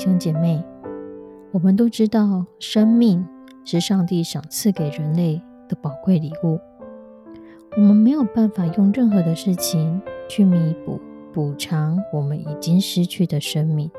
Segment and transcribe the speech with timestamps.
[0.00, 0.64] 兄姐妹，
[1.52, 3.22] 我们都知道，生命
[3.66, 6.58] 是上帝赏赐给人类的宝贵礼物。
[7.76, 10.98] 我们没有办法用任何的事情去弥补、
[11.34, 13.90] 补偿我们已经失去的生命，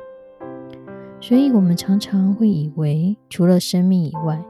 [1.20, 4.42] 所以，我们常常会以为，除了生命以外，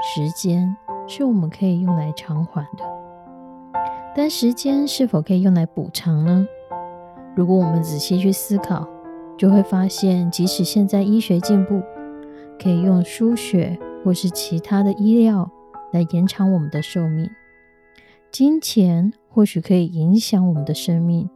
[0.00, 0.74] 时间
[1.06, 2.84] 是我们可以用来偿还的。
[4.14, 6.46] 但时间是否可以用来补偿呢？
[7.36, 8.88] 如果我们仔细去思考，
[9.40, 11.80] 就会发现，即使现在医学进步，
[12.62, 15.50] 可以用输血或是其他的医疗
[15.92, 17.26] 来延长我们的寿命，
[18.30, 21.26] 金钱或许可以影响我们的生命，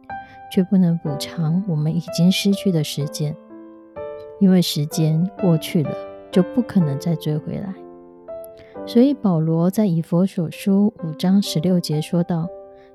[0.53, 3.35] 却不能补偿我们已经失去的时间，
[4.39, 5.89] 因为时间过去了，
[6.31, 7.73] 就不可能再追回来。
[8.85, 12.47] 所以保罗在以佛所书五章十六节说道：“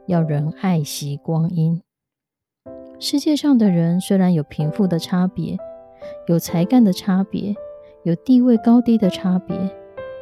[0.07, 1.83] 要人爱惜光阴。”
[3.03, 5.57] 世界上的人虽然有贫富的差别，
[6.27, 7.55] 有才干的差别，
[8.03, 9.57] 有地位高低的差别，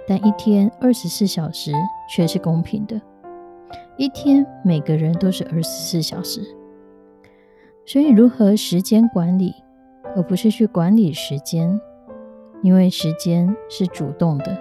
[0.07, 1.73] 但一天二十四小时
[2.09, 3.01] 却是公平的。
[3.97, 6.41] 一天每个人都是二十四小时，
[7.85, 9.53] 所以如何时间管理，
[10.15, 11.81] 而不是去管理时间，
[12.63, 14.57] 因为时间是主动的，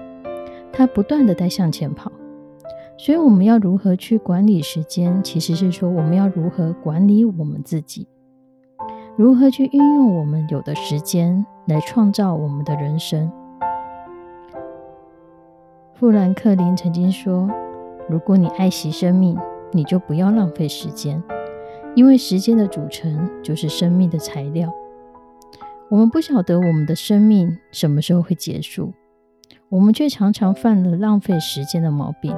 [0.73, 2.11] 它不断的在向前跑。
[2.99, 5.21] 所以我们要如何去管理时间？
[5.21, 8.07] 其实是说我们要如何管理我们自己，
[9.17, 13.31] 如何去运用我们有的时间来创造我们的人生。
[15.95, 17.49] 富兰克林曾经说
[18.07, 19.35] ：“如果你爱惜生命，
[19.71, 21.23] 你就不要浪费时间，
[21.95, 24.71] 因为时间的组成就是生命的材料。
[25.89, 28.93] 我们不晓得我们的生命什么时候会结束，
[29.69, 32.35] 我们却常常犯了浪费时间的毛病。”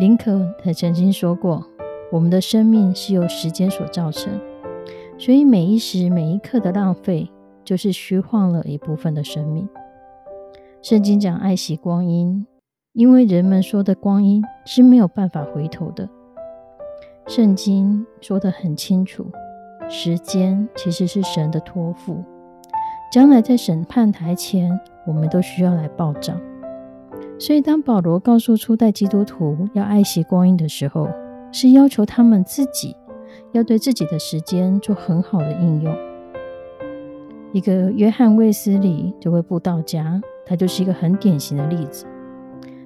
[0.00, 1.64] 林肯他曾经说过
[2.10, 4.40] ：“我们的生命是由时间所造成，
[5.18, 7.28] 所以每一时每一刻的浪费，
[7.64, 9.68] 就是虚晃了一部分的生命。”
[10.80, 12.46] 圣经讲爱惜光阴，
[12.92, 16.08] 因为人们说的光阴是没有办法回头的。
[17.26, 19.26] 圣经说得很清楚，
[19.88, 22.22] 时间其实是神的托付，
[23.12, 26.40] 将来在审判台前，我们都需要来报账。
[27.40, 31.08] 所以，当保罗告诉初代基督徒要爱惜光阴的时候，
[31.52, 32.96] 是要求他们自己
[33.52, 35.94] 要对自己的时间做很好的应用。
[37.52, 42.06] 一个约翰卫斯理这位布道家，他就是一个很典型的例子。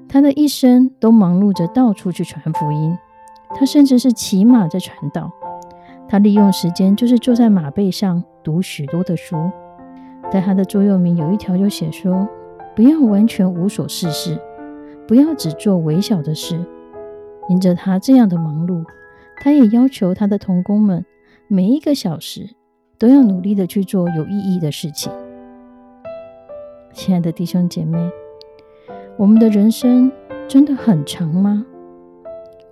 [0.08, 2.97] 他的一生都忙碌着到处去传福音，
[3.54, 5.30] 他甚至是骑马在传道。
[6.08, 9.50] 他利用时间就是坐在马背上读许多的书。
[10.30, 12.28] 在他的座右铭有一条就写说。
[12.74, 14.41] 不要完全无所事事，
[15.06, 16.59] 不要只做微小的事。
[17.50, 18.82] 因着他这样的忙碌，
[19.41, 21.04] 他也要求他的童工们
[21.48, 22.50] 每一个小时
[22.98, 25.12] 都要努力的去做有意义的事情。
[26.93, 27.98] 亲爱的弟兄姐妹，
[29.16, 30.12] 我们的人生
[30.47, 31.65] 真的很长吗？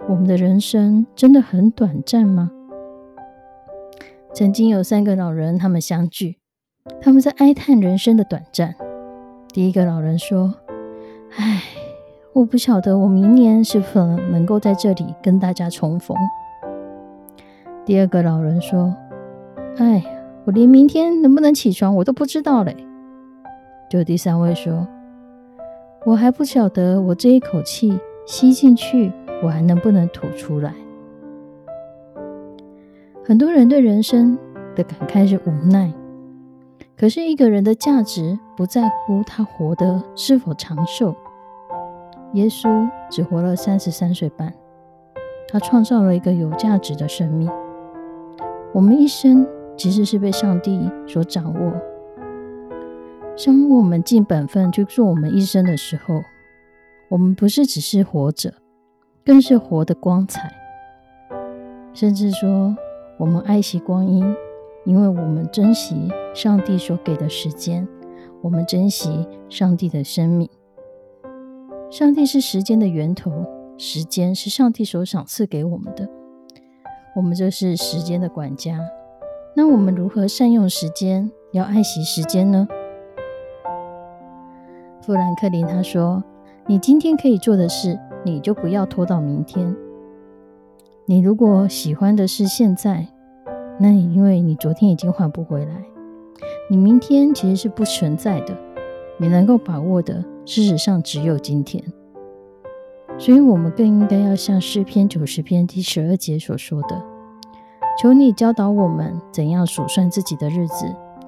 [0.08, 2.50] 我们的人生真的很短暂吗？
[4.32, 6.38] 曾经有三个老人，他们相聚，
[7.00, 8.74] 他们在哀叹人生的短暂。
[9.52, 10.54] 第一个老人说
[11.36, 11.62] ：“唉，
[12.32, 16.16] 我不晓得我明年是否能够在这里跟大家重逢。”
[17.84, 18.94] 第二个老人说
[19.78, 20.04] ：“唉，
[20.44, 22.76] 我连明天能不能起床我都不知道嘞。”
[23.90, 24.86] 就第三位说
[26.06, 29.12] ：“我还不晓得我这一口气吸进去，
[29.42, 30.72] 我还能不能吐出来。”
[33.24, 34.38] 很多人对人生
[34.76, 35.92] 的感慨是无奈。
[36.96, 41.14] 可是，一个人的价值不在乎他活得是否长寿。
[42.34, 44.52] 耶稣只活了三十三岁半，
[45.48, 47.50] 他创造了一个有价值的生命。
[48.72, 49.46] 我们一生
[49.76, 51.72] 其实是被上帝所掌握。
[53.44, 56.22] 当我们尽本分去做我们一生的时候，
[57.08, 58.54] 我们不是只是活着，
[59.24, 60.52] 更是活得光彩。
[61.92, 62.76] 甚至说，
[63.18, 64.24] 我们爱惜光阴，
[64.84, 67.88] 因为我们珍惜上帝所给的时间，
[68.42, 70.48] 我们珍惜上帝的生命。
[71.90, 73.32] 上帝是时间的源头，
[73.76, 76.08] 时间是上帝所赏赐给我们的。
[77.14, 78.78] 我们就是时间的管家。
[79.54, 82.68] 那我们如何善用时间，要爱惜时间呢？
[85.02, 86.22] 富兰克林他说
[86.66, 89.74] ：“你今天可以做的事，你就不要拖到明天。
[91.06, 93.08] 你如果喜欢的是现在，
[93.80, 95.84] 那你因为你昨天已经换不回来，
[96.70, 98.56] 你明天其实是不存在的。
[99.18, 101.82] 你能够把握的，事实上只有今天。
[103.20, 107.04] 所以，我们更应该要像诗篇九十篇第十二节所说的：
[108.00, 110.86] 求你教导我们怎样数算自己的日子，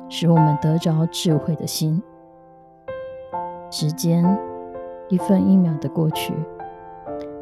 [0.08, 2.02] 使我们得着智慧的心。”
[3.70, 4.24] 时间
[5.10, 6.32] 一分一秒的过去，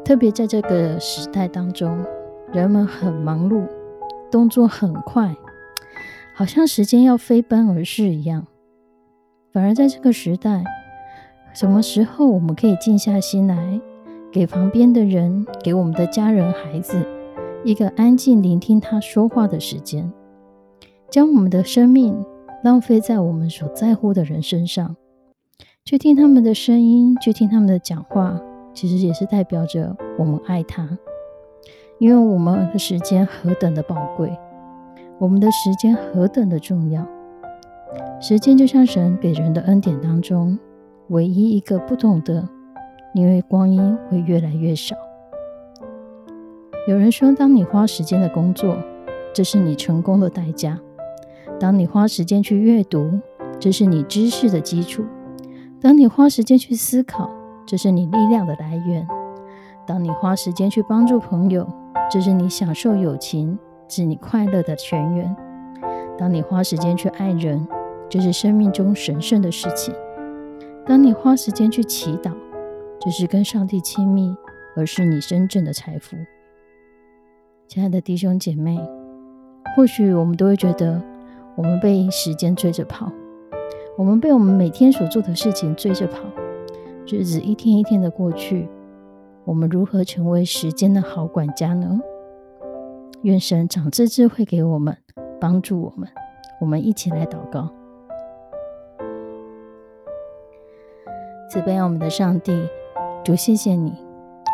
[0.03, 2.05] 特别在这个时代当中，
[2.51, 3.65] 人们很忙碌，
[4.29, 5.33] 动作很快，
[6.35, 8.45] 好像时间要飞奔而逝一样。
[9.53, 10.65] 反而在这个时代，
[11.53, 13.79] 什么时候我们可以静下心来，
[14.31, 17.05] 给旁边的人，给我们的家人、孩子
[17.65, 20.09] 一个安静聆听他说话的时间，
[21.09, 22.15] 将我们的生命
[22.63, 24.95] 浪费在我们所在乎的人身上？
[25.83, 28.39] 去听他们的声音，去听他们的讲话，
[28.73, 30.97] 其实也是代表着我们爱他，
[31.99, 34.31] 因为我们的时间何等的宝贵，
[35.19, 37.05] 我们的时间何等的重要。
[38.21, 40.57] 时间就像神给人的恩典当中
[41.09, 42.47] 唯一一个不懂得，
[43.13, 44.95] 因为光阴会越来越少。
[46.87, 48.77] 有人说，当你花时间的工作，
[49.33, 50.77] 这是你成功的代价；
[51.59, 53.19] 当你花时间去阅读，
[53.59, 55.03] 这是你知识的基础。
[55.79, 57.29] 当你花时间去思考，
[57.65, 59.05] 这是你力量的来源；
[59.85, 61.67] 当你花时间去帮助朋友，
[62.09, 63.57] 这是你享受友情、
[63.87, 65.27] 是你快乐的泉源；
[66.17, 67.67] 当你花时间去爱人，
[68.09, 69.93] 这是生命中神圣的事情；
[70.85, 72.31] 当你花时间去祈祷，
[73.03, 74.35] 这是跟上帝亲密，
[74.75, 76.15] 而是你真正的财富。
[77.67, 78.79] 亲爱的弟兄姐妹，
[79.75, 81.01] 或许我们都会觉得，
[81.55, 83.11] 我们被时间追着跑。
[83.97, 86.19] 我们被我们每天所做的事情追着跑，
[87.07, 88.69] 日子一天一天的过去，
[89.45, 91.99] 我们如何成为时间的好管家呢？
[93.23, 94.95] 愿神长赐智慧给我们，
[95.39, 96.07] 帮助我们。
[96.59, 97.67] 我们一起来祷告：
[101.49, 102.51] 慈悲我们的上帝，
[103.23, 103.93] 主，谢谢你，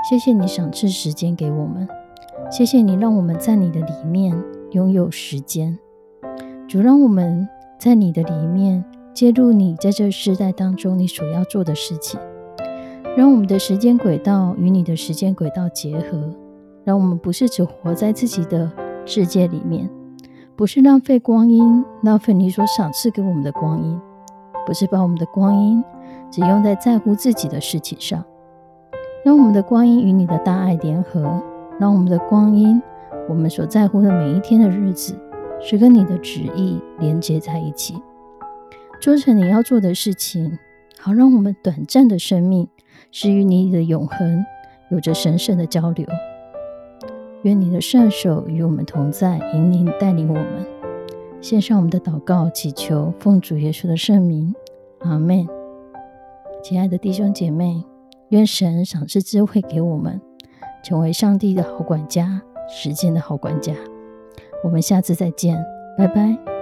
[0.09, 1.87] 谢谢你赏赐时间给我们，
[2.51, 4.37] 谢谢你让我们在你的里面
[4.71, 5.77] 拥有时间。
[6.67, 7.47] 主，让我们
[7.79, 8.83] 在你的里面。
[9.13, 12.19] 揭露你在这世代当中你所要做的事情，
[13.17, 16.29] 让我们的时间轨道与你的时间轨道结合，
[16.83, 18.71] 让我们不是只活在自己的
[19.07, 19.89] 世界里面，
[20.55, 23.99] 不是浪费光阴，浪费你所赏赐给我们的光阴，
[24.67, 25.83] 不是把我们的光阴
[26.29, 28.23] 只用在在乎自己的事情上，
[29.27, 31.43] 让我们的光阴与你的大爱联合，
[31.77, 32.81] 让我们的光阴，
[33.27, 35.19] 我们所在乎的每一天的日子，
[35.59, 38.01] 是跟你的旨意连接在一起。
[39.01, 40.57] 做成你要做的事情，
[40.97, 42.69] 好让我们短暂的生命
[43.11, 44.45] 是与你的永恒
[44.91, 46.07] 有着神圣的交流。
[47.41, 50.65] 愿你的圣手与我们同在，引领带领我们。
[51.41, 54.55] 献上我们的祷告，祈求奉主耶稣的圣名，
[54.99, 55.45] 阿门。
[56.63, 57.83] 亲爱的弟兄姐妹，
[58.29, 60.19] 愿神赏赐智慧给我们，
[60.83, 63.73] 成为上帝的好管家，时间的好管家。
[64.63, 65.63] 我们下次再见，
[65.97, 66.56] 拜拜。